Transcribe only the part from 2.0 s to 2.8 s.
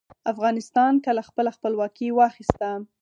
واخیسته؟